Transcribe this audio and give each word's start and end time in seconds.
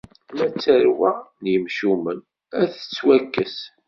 Ma 0.35 0.45
d 0.51 0.53
tarwa 0.63 1.11
n 1.41 1.43
yimcumen, 1.51 2.19
ad 2.59 2.67
tettwakkes. 2.71 3.57